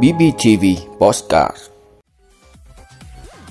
BBTV 0.00 0.64
Postcard 0.98 1.56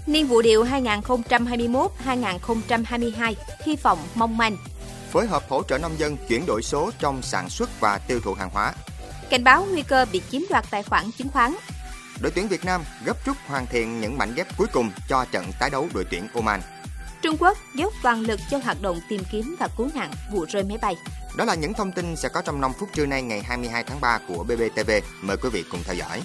Niên 0.07 0.27
vụ 0.27 0.41
điều 0.41 0.63
2021-2022 0.63 3.33
hy 3.63 3.75
vọng 3.75 3.99
mong 4.15 4.37
manh. 4.37 4.57
Phối 5.11 5.27
hợp 5.27 5.43
hỗ 5.49 5.63
trợ 5.63 5.77
nông 5.77 5.91
dân 5.97 6.17
chuyển 6.29 6.45
đổi 6.45 6.61
số 6.63 6.91
trong 6.99 7.21
sản 7.21 7.49
xuất 7.49 7.69
và 7.79 7.99
tiêu 8.07 8.19
thụ 8.23 8.33
hàng 8.33 8.49
hóa. 8.53 8.73
Cảnh 9.29 9.43
báo 9.43 9.65
nguy 9.71 9.81
cơ 9.81 10.05
bị 10.11 10.21
chiếm 10.31 10.41
đoạt 10.49 10.65
tài 10.71 10.83
khoản 10.83 11.05
chứng 11.17 11.29
khoán. 11.29 11.55
Đội 12.21 12.31
tuyển 12.35 12.47
Việt 12.47 12.65
Nam 12.65 12.81
gấp 13.05 13.25
rút 13.25 13.37
hoàn 13.47 13.67
thiện 13.67 14.01
những 14.01 14.17
mảnh 14.17 14.33
ghép 14.35 14.57
cuối 14.57 14.67
cùng 14.73 14.91
cho 15.09 15.25
trận 15.31 15.45
tái 15.59 15.69
đấu 15.69 15.87
đội 15.93 16.05
tuyển 16.11 16.27
Oman. 16.33 16.61
Trung 17.21 17.37
Quốc 17.39 17.57
dốc 17.75 17.93
toàn 18.03 18.21
lực 18.21 18.39
cho 18.49 18.57
hoạt 18.57 18.81
động 18.81 18.99
tìm 19.09 19.21
kiếm 19.31 19.55
và 19.59 19.67
cứu 19.77 19.89
nạn 19.95 20.11
vụ 20.31 20.45
rơi 20.49 20.63
máy 20.63 20.77
bay. 20.81 20.95
Đó 21.35 21.45
là 21.45 21.55
những 21.55 21.73
thông 21.73 21.91
tin 21.91 22.15
sẽ 22.15 22.29
có 22.29 22.41
trong 22.41 22.61
5 22.61 22.71
phút 22.79 22.89
trưa 22.93 23.05
nay 23.05 23.21
ngày 23.21 23.41
22 23.41 23.83
tháng 23.83 24.01
3 24.01 24.19
của 24.27 24.43
BBTV. 24.43 24.91
Mời 25.21 25.37
quý 25.37 25.49
vị 25.49 25.63
cùng 25.71 25.79
theo 25.83 25.95
dõi. 25.95 26.21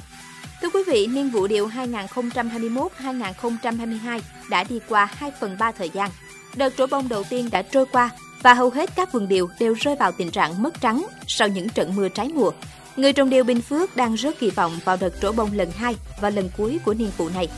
Thưa 0.63 0.69
quý 0.75 0.81
vị, 0.87 1.07
niên 1.07 1.31
vụ 1.31 1.47
điều 1.47 1.69
2021-2022 1.69 4.21
đã 4.51 4.65
đi 4.65 4.81
qua 4.89 5.09
2 5.15 5.33
phần 5.41 5.57
3 5.59 5.73
thời 5.73 5.91
gian. 5.91 6.11
Đợt 6.57 6.77
trổ 6.77 6.87
bông 6.87 7.09
đầu 7.09 7.25
tiên 7.31 7.49
đã 7.51 7.63
trôi 7.63 7.87
qua 7.93 8.11
và 8.43 8.55
hầu 8.55 8.71
hết 8.71 8.91
các 8.97 9.13
vườn 9.13 9.29
điều 9.29 9.49
đều 9.59 9.75
rơi 9.75 9.97
vào 9.97 10.13
tình 10.13 10.31
trạng 10.31 10.63
mất 10.63 10.81
trắng 10.81 11.07
sau 11.27 11.49
những 11.49 11.69
trận 11.69 11.97
mưa 11.97 12.09
trái 12.09 12.29
mùa. 12.29 12.51
Người 12.97 13.13
trồng 13.13 13.31
điều 13.31 13.45
Bình 13.45 13.61
Phước 13.61 13.97
đang 13.97 14.15
rất 14.15 14.39
kỳ 14.39 14.51
vọng 14.51 14.79
vào 14.85 14.97
đợt 15.01 15.21
trổ 15.21 15.33
bông 15.33 15.53
lần 15.53 15.71
2 15.71 15.97
và 16.21 16.31
lần 16.31 16.51
cuối 16.57 16.81
của 16.85 16.95
niên 16.95 17.11
vụ 17.17 17.29
này. 17.29 17.49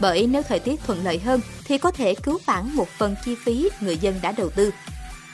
Bởi 0.00 0.26
nếu 0.26 0.42
thời 0.42 0.58
tiết 0.58 0.80
thuận 0.86 1.04
lợi 1.04 1.18
hơn 1.18 1.40
thì 1.64 1.78
có 1.78 1.90
thể 1.90 2.14
cứu 2.14 2.38
vãn 2.46 2.70
một 2.74 2.88
phần 2.98 3.14
chi 3.24 3.36
phí 3.44 3.68
người 3.80 3.98
dân 3.98 4.14
đã 4.22 4.32
đầu 4.32 4.50
tư. 4.50 4.70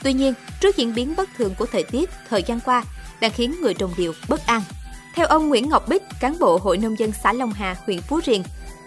Tuy 0.03 0.13
nhiên, 0.13 0.33
trước 0.59 0.77
diễn 0.77 0.95
biến 0.95 1.13
bất 1.17 1.29
thường 1.37 1.53
của 1.57 1.65
thời 1.65 1.83
tiết 1.83 2.09
thời 2.29 2.43
gian 2.43 2.59
qua 2.59 2.83
đang 3.19 3.31
khiến 3.31 3.55
người 3.61 3.73
trồng 3.73 3.93
điều 3.97 4.13
bất 4.29 4.45
an. 4.45 4.61
Theo 5.15 5.27
ông 5.27 5.49
Nguyễn 5.49 5.69
Ngọc 5.69 5.87
Bích, 5.87 6.03
cán 6.19 6.39
bộ 6.39 6.57
Hội 6.57 6.77
Nông 6.77 6.99
dân 6.99 7.11
xã 7.23 7.33
Long 7.33 7.53
Hà, 7.53 7.75
huyện 7.85 8.01
Phú 8.01 8.19
Riềng, 8.25 8.43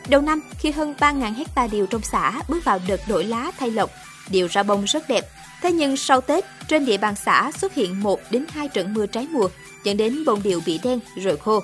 đầu 0.08 0.20
năm 0.20 0.40
khi 0.58 0.70
hơn 0.70 0.94
3.000 0.98 1.34
hecta 1.34 1.66
điều 1.66 1.86
trong 1.86 2.02
xã 2.02 2.42
bước 2.48 2.64
vào 2.64 2.78
đợt 2.88 3.00
đổi 3.08 3.24
lá 3.24 3.50
thay 3.58 3.70
lộc, 3.70 3.90
điều 4.30 4.46
ra 4.46 4.62
bông 4.62 4.84
rất 4.84 5.08
đẹp. 5.08 5.26
Thế 5.62 5.72
nhưng 5.72 5.96
sau 5.96 6.20
Tết, 6.20 6.44
trên 6.68 6.84
địa 6.84 6.96
bàn 6.96 7.14
xã 7.24 7.50
xuất 7.52 7.74
hiện 7.74 8.02
1 8.02 8.20
đến 8.30 8.44
2 8.52 8.68
trận 8.68 8.94
mưa 8.94 9.06
trái 9.06 9.26
mùa, 9.30 9.48
dẫn 9.84 9.96
đến 9.96 10.24
bông 10.24 10.42
điều 10.42 10.60
bị 10.66 10.80
đen 10.82 11.00
rồi 11.16 11.36
khô. 11.36 11.62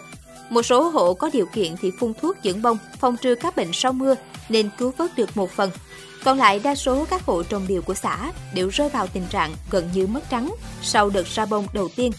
Một 0.50 0.62
số 0.62 0.88
hộ 0.88 1.14
có 1.14 1.30
điều 1.32 1.46
kiện 1.46 1.74
thì 1.80 1.90
phun 1.98 2.12
thuốc 2.14 2.36
dưỡng 2.44 2.62
bông, 2.62 2.78
phòng 3.00 3.16
trừ 3.16 3.34
các 3.34 3.56
bệnh 3.56 3.72
sau 3.72 3.92
mưa 3.92 4.14
nên 4.48 4.68
cứu 4.78 4.92
vớt 4.96 5.16
được 5.16 5.36
một 5.36 5.50
phần. 5.50 5.70
Còn 6.24 6.38
lại 6.38 6.60
đa 6.64 6.74
số 6.74 7.06
các 7.10 7.22
hộ 7.26 7.42
trồng 7.42 7.66
điều 7.68 7.82
của 7.82 7.94
xã 7.94 8.32
đều 8.54 8.68
rơi 8.68 8.88
vào 8.88 9.06
tình 9.06 9.26
trạng 9.30 9.54
gần 9.70 9.90
như 9.94 10.06
mất 10.06 10.30
trắng 10.30 10.54
sau 10.82 11.10
đợt 11.10 11.26
ra 11.26 11.46
bông 11.46 11.66
đầu 11.72 11.88
tiên. 11.96 12.12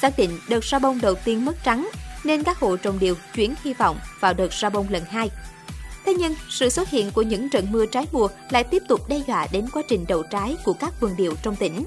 Xác 0.00 0.18
định 0.18 0.38
đợt 0.48 0.64
ra 0.64 0.78
bông 0.78 1.00
đầu 1.00 1.14
tiên 1.14 1.44
mất 1.44 1.64
trắng 1.64 1.88
nên 2.24 2.42
các 2.42 2.58
hộ 2.58 2.76
trồng 2.76 2.98
điều 2.98 3.14
chuyển 3.34 3.54
hy 3.64 3.74
vọng 3.74 3.98
vào 4.20 4.34
đợt 4.34 4.52
ra 4.52 4.70
bông 4.70 4.86
lần 4.90 5.04
hai. 5.04 5.30
Thế 6.06 6.14
nhưng, 6.14 6.34
sự 6.48 6.68
xuất 6.68 6.90
hiện 6.90 7.10
của 7.10 7.22
những 7.22 7.48
trận 7.48 7.72
mưa 7.72 7.86
trái 7.86 8.06
mùa 8.12 8.28
lại 8.50 8.64
tiếp 8.64 8.82
tục 8.88 9.08
đe 9.08 9.20
dọa 9.26 9.46
đến 9.52 9.66
quá 9.72 9.82
trình 9.88 10.04
đậu 10.08 10.22
trái 10.22 10.56
của 10.64 10.72
các 10.72 11.00
vườn 11.00 11.16
điều 11.16 11.34
trong 11.42 11.56
tỉnh. 11.56 11.84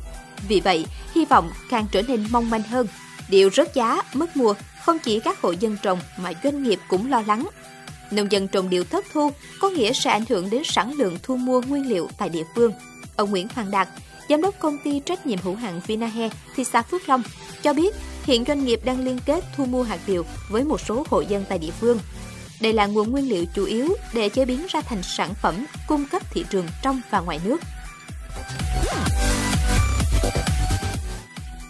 Vì 0.48 0.60
vậy, 0.60 0.86
hy 1.16 1.26
vọng 1.26 1.52
càng 1.70 1.86
trở 1.92 2.02
nên 2.02 2.26
mong 2.32 2.50
manh 2.50 2.64
hơn. 2.64 2.88
Điều 3.30 3.50
rớt 3.50 3.74
giá, 3.74 4.02
mất 4.14 4.38
mùa 4.38 4.54
không 4.86 5.00
chỉ 5.00 5.20
các 5.20 5.42
hộ 5.42 5.52
dân 5.52 5.78
trồng 5.84 6.00
mà 6.18 6.32
doanh 6.44 6.64
nghiệp 6.64 6.80
cũng 6.88 7.10
lo 7.12 7.24
lắng. 7.28 7.48
Nông 8.12 8.32
dân 8.32 8.48
trồng 8.48 8.70
điều 8.70 8.84
thất 8.84 9.06
thu 9.14 9.32
có 9.62 9.70
nghĩa 9.70 9.94
sẽ 9.94 10.12
ảnh 10.12 10.26
hưởng 10.30 10.50
đến 10.50 10.64
sản 10.66 10.94
lượng 10.94 11.18
thu 11.24 11.36
mua 11.36 11.62
nguyên 11.62 11.90
liệu 11.90 12.10
tại 12.18 12.30
địa 12.30 12.44
phương. 12.56 12.72
Ông 13.16 13.30
Nguyễn 13.30 13.48
Hoàng 13.56 13.72
Đạt, 13.72 13.88
giám 14.30 14.42
đốc 14.42 14.60
công 14.60 14.78
ty 14.84 15.00
trách 15.00 15.26
nhiệm 15.26 15.40
hữu 15.40 15.56
hạn 15.56 15.82
Vinahe, 15.88 16.30
thị 16.56 16.64
xã 16.64 16.82
Phước 16.82 17.10
Long, 17.10 17.24
cho 17.62 17.74
biết 17.74 17.96
hiện 18.24 18.44
doanh 18.48 18.66
nghiệp 18.66 18.80
đang 18.86 19.06
liên 19.06 19.20
kết 19.26 19.44
thu 19.56 19.66
mua 19.66 19.84
hạt 19.84 20.00
điều 20.08 20.26
với 20.50 20.64
một 20.64 20.82
số 20.82 21.06
hộ 21.10 21.22
dân 21.22 21.46
tại 21.50 21.58
địa 21.58 21.72
phương. 21.80 22.00
Đây 22.62 22.74
là 22.74 22.86
nguồn 22.86 23.12
nguyên 23.12 23.30
liệu 23.30 23.46
chủ 23.56 23.66
yếu 23.66 23.96
để 24.14 24.30
chế 24.30 24.46
biến 24.46 24.66
ra 24.70 24.82
thành 24.82 25.04
sản 25.04 25.34
phẩm 25.42 25.66
cung 25.88 26.06
cấp 26.12 26.22
thị 26.34 26.46
trường 26.50 26.68
trong 26.82 27.02
và 27.10 27.20
ngoài 27.20 27.40
nước. 27.44 27.58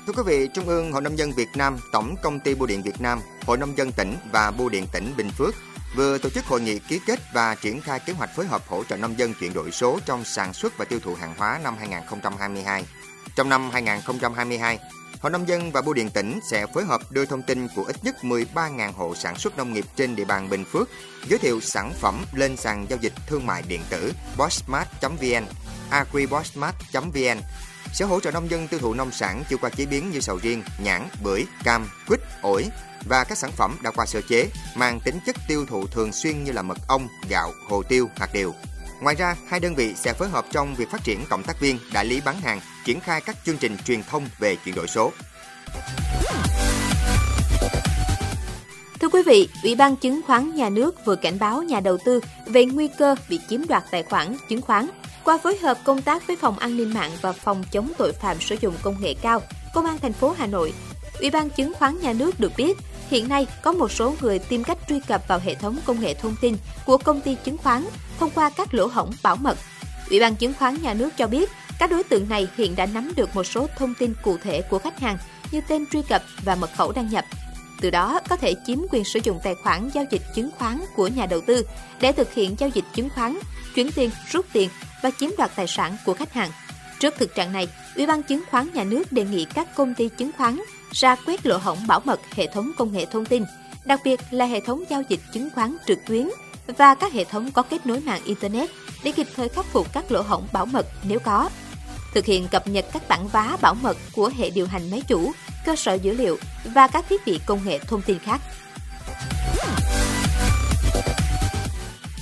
Thưa 0.07 0.13
quý 0.13 0.23
vị, 0.25 0.47
Trung 0.53 0.67
ương 0.67 0.91
Hội 0.91 1.01
Nông 1.01 1.17
dân 1.17 1.31
Việt 1.31 1.49
Nam, 1.55 1.77
Tổng 1.91 2.15
Công 2.23 2.39
ty 2.39 2.55
Bưu 2.55 2.67
điện 2.67 2.81
Việt 2.81 3.01
Nam, 3.01 3.19
Hội 3.45 3.57
Nông 3.57 3.77
dân 3.77 3.91
tỉnh 3.91 4.15
và 4.31 4.51
Bưu 4.51 4.69
điện 4.69 4.85
tỉnh 4.93 5.13
Bình 5.17 5.29
Phước 5.29 5.55
vừa 5.95 6.17
tổ 6.17 6.29
chức 6.29 6.45
hội 6.45 6.61
nghị 6.61 6.79
ký 6.79 6.99
kết 7.05 7.19
và 7.33 7.55
triển 7.55 7.81
khai 7.81 7.99
kế 7.99 8.13
hoạch 8.13 8.35
phối 8.35 8.47
hợp 8.47 8.61
hỗ 8.67 8.83
trợ 8.83 8.97
nông 8.97 9.19
dân 9.19 9.33
chuyển 9.39 9.53
đổi 9.53 9.71
số 9.71 9.99
trong 10.05 10.25
sản 10.25 10.53
xuất 10.53 10.77
và 10.77 10.85
tiêu 10.85 10.99
thụ 10.99 11.15
hàng 11.15 11.33
hóa 11.37 11.59
năm 11.63 11.75
2022. 11.79 12.85
Trong 13.35 13.49
năm 13.49 13.69
2022, 13.69 14.79
Hội 15.21 15.31
Nông 15.31 15.47
dân 15.47 15.71
và 15.71 15.81
Bưu 15.81 15.93
điện 15.93 16.09
tỉnh 16.09 16.39
sẽ 16.43 16.65
phối 16.73 16.85
hợp 16.85 17.11
đưa 17.11 17.25
thông 17.25 17.41
tin 17.41 17.67
của 17.75 17.83
ít 17.83 17.95
nhất 18.03 18.15
13.000 18.21 18.91
hộ 18.93 19.15
sản 19.15 19.37
xuất 19.37 19.57
nông 19.57 19.73
nghiệp 19.73 19.85
trên 19.95 20.15
địa 20.15 20.25
bàn 20.25 20.49
Bình 20.49 20.65
Phước, 20.65 20.89
giới 21.27 21.39
thiệu 21.39 21.61
sản 21.61 21.93
phẩm 21.99 22.25
lên 22.33 22.57
sàn 22.57 22.85
giao 22.89 22.99
dịch 23.01 23.13
thương 23.27 23.45
mại 23.45 23.63
điện 23.67 23.81
tử 23.89 24.13
bossmart.vn, 24.37 25.45
agribossmart.vn 25.89 27.37
sẽ 27.93 28.05
hỗ 28.05 28.19
trợ 28.19 28.31
nông 28.31 28.49
dân 28.49 28.67
tiêu 28.67 28.79
thụ 28.79 28.93
nông 28.93 29.11
sản 29.11 29.43
chưa 29.49 29.57
qua 29.57 29.69
chế 29.69 29.85
biến 29.85 30.11
như 30.11 30.19
sầu 30.19 30.39
riêng, 30.41 30.63
nhãn, 30.83 31.07
bưởi, 31.23 31.45
cam, 31.63 31.89
quýt, 32.07 32.19
ổi 32.41 32.65
và 33.09 33.23
các 33.23 33.37
sản 33.37 33.51
phẩm 33.51 33.77
đã 33.81 33.91
qua 33.91 34.05
sơ 34.05 34.21
chế 34.29 34.47
mang 34.75 34.99
tính 34.99 35.19
chất 35.25 35.35
tiêu 35.47 35.65
thụ 35.65 35.87
thường 35.87 36.11
xuyên 36.11 36.43
như 36.43 36.51
là 36.51 36.61
mật 36.61 36.77
ong, 36.87 37.07
gạo, 37.29 37.51
hồ 37.69 37.83
tiêu, 37.83 38.09
hạt 38.15 38.29
điều. 38.33 38.53
Ngoài 39.01 39.15
ra, 39.15 39.35
hai 39.47 39.59
đơn 39.59 39.75
vị 39.75 39.93
sẽ 39.95 40.13
phối 40.13 40.29
hợp 40.29 40.45
trong 40.51 40.75
việc 40.75 40.89
phát 40.91 41.03
triển 41.03 41.25
cộng 41.29 41.43
tác 41.43 41.59
viên, 41.59 41.79
đại 41.93 42.05
lý 42.05 42.21
bán 42.25 42.41
hàng, 42.41 42.61
triển 42.85 42.99
khai 42.99 43.21
các 43.21 43.35
chương 43.45 43.57
trình 43.57 43.77
truyền 43.85 44.03
thông 44.03 44.29
về 44.39 44.55
chuyển 44.55 44.75
đổi 44.75 44.87
số. 44.87 45.11
Thưa 49.01 49.09
quý 49.09 49.21
vị, 49.25 49.49
Ủy 49.63 49.75
ban 49.75 49.95
chứng 49.95 50.21
khoán 50.27 50.55
nhà 50.55 50.69
nước 50.69 51.05
vừa 51.05 51.15
cảnh 51.15 51.39
báo 51.39 51.63
nhà 51.63 51.79
đầu 51.79 51.97
tư 52.05 52.21
về 52.45 52.65
nguy 52.65 52.87
cơ 52.97 53.15
bị 53.29 53.39
chiếm 53.49 53.67
đoạt 53.67 53.83
tài 53.91 54.03
khoản 54.03 54.37
chứng 54.49 54.61
khoán 54.61 54.87
qua 55.29 55.37
phối 55.37 55.57
hợp 55.57 55.77
công 55.83 56.01
tác 56.01 56.27
với 56.27 56.35
Phòng 56.35 56.59
An 56.59 56.77
ninh 56.77 56.93
mạng 56.93 57.11
và 57.21 57.31
Phòng 57.31 57.63
chống 57.71 57.91
tội 57.97 58.13
phạm 58.13 58.41
sử 58.41 58.55
dụng 58.61 58.73
công 58.81 58.95
nghệ 59.01 59.13
cao, 59.13 59.41
Công 59.73 59.85
an 59.85 59.97
thành 60.01 60.13
phố 60.13 60.35
Hà 60.37 60.47
Nội, 60.47 60.73
Ủy 61.19 61.29
ban 61.29 61.49
chứng 61.49 61.73
khoán 61.73 62.01
nhà 62.01 62.13
nước 62.13 62.39
được 62.39 62.51
biết, 62.57 62.77
hiện 63.09 63.29
nay 63.29 63.47
có 63.61 63.71
một 63.71 63.91
số 63.91 64.15
người 64.21 64.39
tìm 64.39 64.63
cách 64.63 64.77
truy 64.89 64.99
cập 65.07 65.27
vào 65.27 65.39
hệ 65.39 65.55
thống 65.55 65.77
công 65.85 65.99
nghệ 65.99 66.13
thông 66.13 66.35
tin 66.41 66.57
của 66.85 66.97
công 66.97 67.21
ty 67.21 67.35
chứng 67.43 67.57
khoán 67.57 67.85
thông 68.19 68.29
qua 68.29 68.49
các 68.49 68.73
lỗ 68.73 68.87
hổng 68.87 69.11
bảo 69.23 69.35
mật. 69.35 69.57
Ủy 70.09 70.19
ban 70.19 70.35
chứng 70.35 70.53
khoán 70.53 70.81
nhà 70.81 70.93
nước 70.93 71.09
cho 71.17 71.27
biết, 71.27 71.49
các 71.79 71.91
đối 71.91 72.03
tượng 72.03 72.29
này 72.29 72.47
hiện 72.57 72.75
đã 72.75 72.85
nắm 72.85 73.11
được 73.15 73.35
một 73.35 73.43
số 73.43 73.67
thông 73.77 73.93
tin 73.99 74.13
cụ 74.23 74.37
thể 74.43 74.61
của 74.61 74.79
khách 74.79 74.99
hàng 74.99 75.17
như 75.51 75.61
tên 75.67 75.85
truy 75.91 76.01
cập 76.09 76.21
và 76.45 76.55
mật 76.55 76.69
khẩu 76.77 76.91
đăng 76.91 77.09
nhập. 77.09 77.25
Từ 77.81 77.89
đó 77.89 78.19
có 78.29 78.35
thể 78.35 78.53
chiếm 78.65 78.77
quyền 78.91 79.03
sử 79.03 79.19
dụng 79.23 79.39
tài 79.43 79.55
khoản 79.55 79.89
giao 79.93 80.05
dịch 80.11 80.21
chứng 80.35 80.49
khoán 80.57 80.81
của 80.95 81.07
nhà 81.07 81.25
đầu 81.25 81.41
tư 81.41 81.65
để 82.01 82.11
thực 82.11 82.33
hiện 82.33 82.55
giao 82.59 82.69
dịch 82.69 82.85
chứng 82.93 83.09
khoán, 83.09 83.39
chuyển 83.75 83.91
tiền, 83.91 84.09
rút 84.31 84.45
tiền 84.53 84.69
và 85.03 85.11
chiếm 85.19 85.29
đoạt 85.37 85.51
tài 85.55 85.67
sản 85.67 85.97
của 86.05 86.13
khách 86.13 86.33
hàng. 86.33 86.51
Trước 86.99 87.15
thực 87.17 87.35
trạng 87.35 87.53
này, 87.53 87.67
Ủy 87.95 88.05
ban 88.05 88.23
chứng 88.23 88.43
khoán 88.51 88.69
nhà 88.73 88.83
nước 88.83 89.11
đề 89.11 89.23
nghị 89.23 89.45
các 89.45 89.75
công 89.75 89.93
ty 89.93 90.09
chứng 90.17 90.31
khoán 90.37 90.59
ra 90.91 91.15
quét 91.15 91.45
lỗ 91.45 91.57
hổng 91.57 91.87
bảo 91.87 92.01
mật 92.05 92.19
hệ 92.35 92.47
thống 92.47 92.71
công 92.77 92.93
nghệ 92.93 93.05
thông 93.05 93.25
tin, 93.25 93.43
đặc 93.85 94.01
biệt 94.03 94.19
là 94.31 94.45
hệ 94.45 94.59
thống 94.59 94.83
giao 94.89 95.03
dịch 95.09 95.19
chứng 95.33 95.49
khoán 95.55 95.77
trực 95.87 95.99
tuyến 96.07 96.29
và 96.77 96.95
các 96.95 97.13
hệ 97.13 97.23
thống 97.23 97.51
có 97.51 97.61
kết 97.61 97.85
nối 97.85 97.99
mạng 97.99 98.21
Internet 98.25 98.69
để 99.03 99.11
kịp 99.11 99.27
thời 99.35 99.49
khắc 99.49 99.65
phục 99.65 99.93
các 99.93 100.11
lỗ 100.11 100.21
hổng 100.21 100.47
bảo 100.53 100.65
mật 100.65 100.85
nếu 101.03 101.19
có. 101.19 101.49
Thực 102.13 102.25
hiện 102.25 102.47
cập 102.47 102.67
nhật 102.67 102.85
các 102.93 103.07
bản 103.07 103.27
vá 103.27 103.57
bảo 103.61 103.73
mật 103.73 103.97
của 104.15 104.31
hệ 104.37 104.49
điều 104.49 104.67
hành 104.67 104.91
máy 104.91 105.01
chủ, 105.07 105.31
cơ 105.69 105.75
sở 105.75 105.93
dữ 105.93 106.13
liệu 106.13 106.37
và 106.63 106.87
các 106.87 107.05
thiết 107.09 107.25
bị 107.25 107.39
công 107.45 107.65
nghệ 107.65 107.79
thông 107.79 108.01
tin 108.01 108.19
khác. 108.19 108.41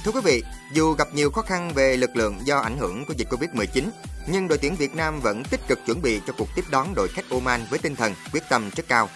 Thưa 0.04 0.12
quý 0.12 0.22
vị, 0.24 0.44
dù 0.74 0.94
gặp 0.94 1.08
nhiều 1.14 1.32
khó 1.32 1.42
khăn 1.42 1.74
về 1.74 1.98
lực 1.98 2.16
lượng 2.16 2.40
do 2.46 2.60
ảnh 2.60 2.78
hưởng 2.78 3.06
của 3.06 3.14
dịch 3.18 3.28
Covid-19, 3.30 3.84
nhưng 4.28 4.48
đội 4.48 4.58
tuyển 4.58 4.76
Việt 4.76 4.96
Nam 4.96 5.20
vẫn 5.20 5.44
tích 5.44 5.60
cực 5.68 5.80
chuẩn 5.86 6.02
bị 6.02 6.22
cho 6.28 6.34
cuộc 6.38 6.48
tiếp 6.56 6.66
đón 6.72 6.96
đội 6.96 7.08
khách 7.08 7.30
Oman 7.30 7.62
với 7.70 7.80
tinh 7.80 7.96
thần 7.96 8.14
quyết 8.34 8.44
tâm 8.50 8.70
rất 8.76 8.88
cao. 8.88 9.10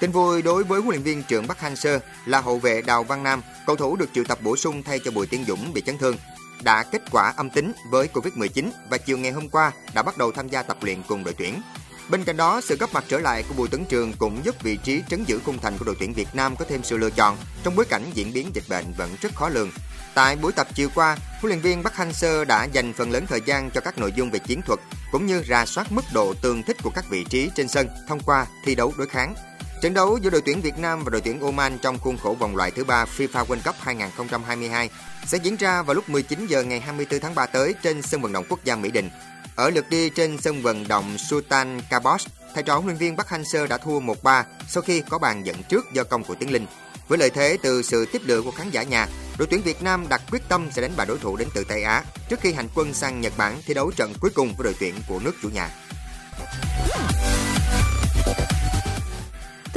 Tin 0.00 0.10
vui 0.10 0.42
đối 0.42 0.64
với 0.64 0.80
huấn 0.80 0.90
luyện 0.90 1.02
viên 1.02 1.22
trưởng 1.22 1.46
Bắc 1.46 1.60
Hang-seo 1.60 1.98
là 2.26 2.40
hậu 2.40 2.58
vệ 2.58 2.82
Đào 2.82 3.04
Văn 3.04 3.22
Nam, 3.22 3.42
cầu 3.66 3.76
thủ 3.76 3.96
được 3.96 4.10
triệu 4.14 4.24
tập 4.24 4.38
bổ 4.42 4.56
sung 4.56 4.82
thay 4.82 4.98
cho 5.04 5.10
Bùi 5.10 5.26
Tiến 5.26 5.44
Dũng 5.48 5.72
bị 5.72 5.82
chấn 5.86 5.98
thương, 5.98 6.16
đã 6.62 6.82
kết 6.82 7.02
quả 7.10 7.32
âm 7.36 7.50
tính 7.50 7.72
với 7.90 8.08
Covid-19 8.12 8.70
và 8.90 8.98
chiều 8.98 9.18
ngày 9.18 9.32
hôm 9.32 9.48
qua 9.48 9.72
đã 9.94 10.02
bắt 10.02 10.18
đầu 10.18 10.32
tham 10.32 10.48
gia 10.48 10.62
tập 10.62 10.76
luyện 10.82 11.02
cùng 11.08 11.24
đội 11.24 11.34
tuyển. 11.38 11.60
Bên 12.08 12.24
cạnh 12.24 12.36
đó, 12.36 12.60
sự 12.60 12.76
góp 12.76 12.92
mặt 12.92 13.04
trở 13.08 13.18
lại 13.18 13.44
của 13.48 13.54
Bùi 13.54 13.68
tấn 13.68 13.84
Trường 13.84 14.12
cũng 14.18 14.44
giúp 14.44 14.62
vị 14.62 14.76
trí 14.76 15.02
trấn 15.10 15.24
giữ 15.24 15.40
khung 15.44 15.58
thành 15.58 15.78
của 15.78 15.84
đội 15.84 15.96
tuyển 15.98 16.12
Việt 16.12 16.28
Nam 16.34 16.56
có 16.56 16.64
thêm 16.68 16.82
sự 16.82 16.96
lựa 16.96 17.10
chọn 17.10 17.36
trong 17.62 17.76
bối 17.76 17.84
cảnh 17.84 18.02
diễn 18.14 18.32
biến 18.32 18.50
dịch 18.54 18.64
bệnh 18.68 18.84
vẫn 18.96 19.10
rất 19.20 19.34
khó 19.34 19.48
lường. 19.48 19.70
Tại 20.14 20.36
buổi 20.36 20.52
tập 20.52 20.66
chiều 20.74 20.88
qua, 20.94 21.16
huấn 21.40 21.48
luyện 21.48 21.60
viên 21.60 21.82
Bắc 21.82 21.96
Hanh 21.96 22.12
Sơ 22.12 22.44
đã 22.44 22.64
dành 22.64 22.92
phần 22.92 23.10
lớn 23.10 23.26
thời 23.28 23.40
gian 23.46 23.70
cho 23.70 23.80
các 23.80 23.98
nội 23.98 24.12
dung 24.16 24.30
về 24.30 24.38
chiến 24.38 24.62
thuật 24.62 24.80
cũng 25.12 25.26
như 25.26 25.42
ra 25.42 25.66
soát 25.66 25.92
mức 25.92 26.04
độ 26.12 26.34
tương 26.42 26.62
thích 26.62 26.76
của 26.82 26.90
các 26.94 27.04
vị 27.10 27.24
trí 27.24 27.50
trên 27.54 27.68
sân 27.68 27.88
thông 28.08 28.20
qua 28.20 28.46
thi 28.64 28.74
đấu 28.74 28.92
đối 28.98 29.06
kháng. 29.06 29.34
Trận 29.82 29.94
đấu 29.94 30.18
giữa 30.22 30.30
đội 30.30 30.42
tuyển 30.44 30.60
Việt 30.60 30.78
Nam 30.78 31.04
và 31.04 31.10
đội 31.10 31.20
tuyển 31.20 31.40
Oman 31.40 31.78
trong 31.78 31.98
khuôn 31.98 32.16
khổ 32.16 32.36
vòng 32.38 32.56
loại 32.56 32.70
thứ 32.70 32.84
ba 32.84 33.04
FIFA 33.16 33.44
World 33.46 33.62
Cup 33.64 33.74
2022 33.80 34.90
sẽ 35.26 35.38
diễn 35.42 35.56
ra 35.56 35.82
vào 35.82 35.94
lúc 35.94 36.08
19 36.08 36.46
giờ 36.46 36.62
ngày 36.62 36.80
24 36.80 37.20
tháng 37.20 37.34
3 37.34 37.46
tới 37.46 37.74
trên 37.82 38.02
sân 38.02 38.20
vận 38.20 38.32
động 38.32 38.44
quốc 38.48 38.64
gia 38.64 38.76
Mỹ 38.76 38.90
Đình. 38.90 39.10
Ở 39.56 39.70
lượt 39.70 39.90
đi 39.90 40.10
trên 40.10 40.38
sân 40.38 40.62
vận 40.62 40.88
động 40.88 41.18
Sultan 41.18 41.80
Kabos, 41.90 42.26
thầy 42.54 42.62
trò 42.62 42.74
huấn 42.74 42.86
luyện 42.86 42.96
viên 42.96 43.16
Park 43.16 43.28
Hang-seo 43.28 43.66
đã 43.66 43.78
thua 43.78 44.00
1-3 44.00 44.44
sau 44.68 44.82
khi 44.82 45.02
có 45.08 45.18
bàn 45.18 45.46
dẫn 45.46 45.56
trước 45.68 45.84
do 45.92 46.04
công 46.04 46.24
của 46.24 46.34
Tiến 46.34 46.52
Linh. 46.52 46.66
Với 47.08 47.18
lợi 47.18 47.30
thế 47.30 47.58
từ 47.62 47.82
sự 47.82 48.06
tiếp 48.12 48.22
lửa 48.24 48.42
của 48.42 48.50
khán 48.50 48.70
giả 48.70 48.82
nhà, 48.82 49.06
đội 49.38 49.48
tuyển 49.50 49.62
Việt 49.62 49.82
Nam 49.82 50.08
đặt 50.08 50.22
quyết 50.30 50.48
tâm 50.48 50.68
sẽ 50.72 50.82
đánh 50.82 50.92
bại 50.96 51.06
đối 51.06 51.18
thủ 51.18 51.36
đến 51.36 51.48
từ 51.54 51.64
Tây 51.64 51.82
Á 51.82 52.04
trước 52.28 52.40
khi 52.40 52.52
hành 52.52 52.68
quân 52.74 52.94
sang 52.94 53.20
Nhật 53.20 53.32
Bản 53.36 53.62
thi 53.66 53.74
đấu 53.74 53.90
trận 53.90 54.12
cuối 54.20 54.30
cùng 54.34 54.54
với 54.56 54.64
đội 54.64 54.74
tuyển 54.80 54.94
của 55.08 55.18
nước 55.18 55.32
chủ 55.42 55.48
nhà. 55.48 55.70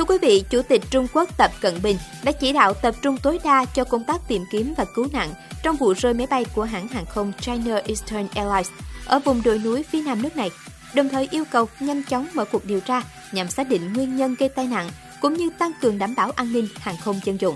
Quý 0.07 0.17
vị, 0.21 0.43
Chủ 0.49 0.61
tịch 0.61 0.81
Trung 0.89 1.07
Quốc 1.13 1.37
Tập 1.37 1.51
Cận 1.61 1.81
Bình 1.83 1.97
đã 2.23 2.31
chỉ 2.31 2.53
đạo 2.53 2.73
tập 2.73 2.95
trung 3.01 3.17
tối 3.17 3.39
đa 3.43 3.65
cho 3.65 3.83
công 3.83 4.03
tác 4.03 4.21
tìm 4.27 4.43
kiếm 4.51 4.73
và 4.77 4.85
cứu 4.95 5.07
nạn 5.13 5.29
trong 5.63 5.75
vụ 5.75 5.93
rơi 5.93 6.13
máy 6.13 6.27
bay 6.29 6.45
của 6.55 6.63
hãng 6.63 6.87
hàng 6.87 7.05
không 7.05 7.31
China 7.39 7.75
Eastern 7.75 8.27
Airlines 8.35 8.71
ở 9.05 9.19
vùng 9.19 9.41
đồi 9.43 9.59
núi 9.59 9.83
phía 9.83 10.01
nam 10.01 10.21
nước 10.21 10.35
này, 10.35 10.49
đồng 10.95 11.09
thời 11.09 11.27
yêu 11.31 11.43
cầu 11.51 11.67
nhanh 11.79 12.03
chóng 12.03 12.27
mở 12.33 12.45
cuộc 12.45 12.65
điều 12.65 12.79
tra 12.79 13.01
nhằm 13.31 13.49
xác 13.49 13.69
định 13.69 13.93
nguyên 13.93 14.15
nhân 14.15 14.35
gây 14.39 14.49
tai 14.49 14.67
nạn 14.67 14.89
cũng 15.21 15.33
như 15.33 15.49
tăng 15.59 15.71
cường 15.81 15.97
đảm 15.97 16.15
bảo 16.15 16.31
an 16.31 16.53
ninh 16.53 16.67
hàng 16.79 16.95
không 17.03 17.19
dân 17.23 17.41
dụng. 17.41 17.55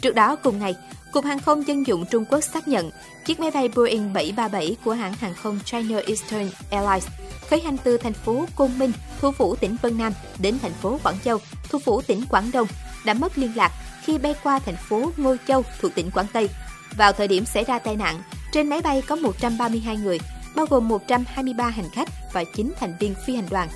Trước 0.00 0.14
đó 0.14 0.36
cùng 0.36 0.58
ngày, 0.58 0.74
Cục 1.12 1.24
Hàng 1.24 1.38
không 1.38 1.66
Dân 1.66 1.86
dụng 1.86 2.04
Trung 2.06 2.24
Quốc 2.24 2.40
xác 2.40 2.68
nhận 2.68 2.90
chiếc 3.26 3.40
máy 3.40 3.50
bay 3.50 3.68
Boeing 3.68 4.12
737 4.12 4.76
của 4.84 4.92
hãng 4.92 5.12
hàng 5.12 5.34
không 5.34 5.60
China 5.64 5.98
Eastern 6.06 6.50
Airlines 6.70 7.06
khởi 7.50 7.60
hành 7.60 7.76
từ 7.84 7.96
thành 7.96 8.12
phố 8.12 8.46
Côn 8.56 8.78
Minh, 8.78 8.92
thủ 9.20 9.32
phủ 9.32 9.56
tỉnh 9.56 9.76
Vân 9.82 9.98
Nam 9.98 10.12
đến 10.38 10.58
thành 10.62 10.72
phố 10.72 10.98
Quảng 11.02 11.18
Châu, 11.24 11.38
thủ 11.68 11.78
phủ 11.78 12.02
tỉnh 12.02 12.22
Quảng 12.28 12.50
Đông 12.52 12.66
đã 13.04 13.14
mất 13.14 13.38
liên 13.38 13.56
lạc 13.56 13.72
khi 14.04 14.18
bay 14.18 14.34
qua 14.42 14.58
thành 14.58 14.76
phố 14.76 15.10
Ngô 15.16 15.36
Châu 15.48 15.64
thuộc 15.80 15.94
tỉnh 15.94 16.10
Quảng 16.10 16.26
Tây. 16.32 16.48
Vào 16.96 17.12
thời 17.12 17.28
điểm 17.28 17.44
xảy 17.44 17.64
ra 17.64 17.78
tai 17.78 17.96
nạn, 17.96 18.22
trên 18.52 18.68
máy 18.68 18.80
bay 18.80 19.02
có 19.06 19.16
132 19.16 19.96
người, 19.96 20.18
bao 20.54 20.66
gồm 20.70 20.88
123 20.88 21.68
hành 21.68 21.90
khách 21.92 22.08
và 22.32 22.44
9 22.44 22.72
thành 22.80 22.94
viên 23.00 23.14
phi 23.26 23.36
hành 23.36 23.48
đoàn. 23.50 23.68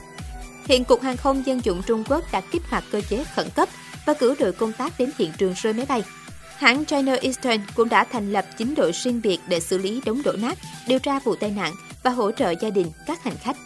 Hiện 0.64 0.84
Cục 0.84 1.02
Hàng 1.02 1.16
không 1.16 1.46
Dân 1.46 1.60
dụng 1.64 1.82
Trung 1.86 2.04
Quốc 2.08 2.24
đã 2.32 2.40
kích 2.40 2.62
hoạt 2.70 2.84
cơ 2.92 3.00
chế 3.00 3.24
khẩn 3.34 3.50
cấp 3.50 3.68
và 4.06 4.14
cử 4.14 4.34
đội 4.38 4.52
công 4.52 4.72
tác 4.72 4.92
đến 4.98 5.10
hiện 5.18 5.32
trường 5.38 5.54
rơi 5.56 5.72
máy 5.72 5.86
bay. 5.88 6.02
Hãng 6.62 6.84
China 6.84 7.14
Eastern 7.22 7.60
cũng 7.74 7.88
đã 7.88 8.04
thành 8.04 8.32
lập 8.32 8.44
9 8.56 8.74
đội 8.76 8.92
riêng 8.92 9.20
biệt 9.22 9.38
để 9.48 9.60
xử 9.60 9.78
lý 9.78 10.02
đống 10.06 10.22
đổ 10.24 10.32
nát, 10.32 10.58
điều 10.86 10.98
tra 10.98 11.18
vụ 11.18 11.34
tai 11.34 11.50
nạn 11.50 11.72
và 12.02 12.10
hỗ 12.10 12.32
trợ 12.32 12.54
gia 12.60 12.70
đình 12.70 12.86
các 13.06 13.24
hành 13.24 13.34
khách. 13.42 13.56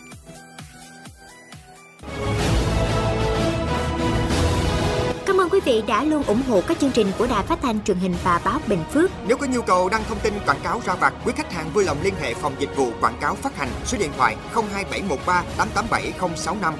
Cảm 5.27 5.41
ơn 5.41 5.49
quý 5.51 5.61
vị 5.65 5.83
đã 5.87 6.05
luôn 6.05 6.23
ủng 6.23 6.43
hộ 6.49 6.63
các 6.67 6.79
chương 6.79 6.91
trình 6.91 7.07
của 7.19 7.27
Đài 7.27 7.43
Phát 7.43 7.59
thanh 7.63 7.85
truyền 7.85 7.97
hình 7.97 8.15
và 8.25 8.41
báo 8.45 8.61
Bình 8.67 8.85
Phước. 8.93 9.11
Nếu 9.27 9.37
có 9.37 9.47
nhu 9.47 9.63
cầu 9.63 9.89
đăng 9.89 10.03
thông 10.09 10.19
tin 10.19 10.35
quảng 10.47 10.61
cáo 10.63 10.83
ra 10.87 10.95
vặt, 10.95 11.15
quý 11.25 11.33
khách 11.37 11.53
hàng 11.53 11.71
vui 11.75 11.85
lòng 11.85 11.99
liên 12.03 12.15
hệ 12.21 12.35
phòng 12.35 12.55
dịch 12.59 12.77
vụ 12.77 12.91
quảng 13.01 13.19
cáo 13.21 13.35
phát 13.35 13.57
hành 13.57 13.69
số 13.85 13.99
điện 13.99 14.11
thoại 14.17 14.37
02713 14.55 15.45
887065. 15.57 16.75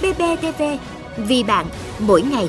BBTV, 0.00 0.62
vì 1.16 1.42
bạn, 1.42 1.66
mỗi 1.98 2.22
ngày. 2.22 2.48